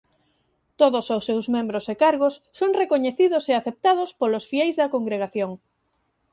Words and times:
Todos 0.79 1.05
os 1.15 1.23
seus 1.29 1.45
membros 1.55 1.85
e 1.93 1.95
cargos 2.03 2.33
son 2.59 2.71
recoñecidos 2.81 3.43
e 3.51 3.53
aceptados 3.55 4.09
polos 4.19 4.47
fieis 4.51 4.75
da 4.77 4.91
congregación. 4.95 5.51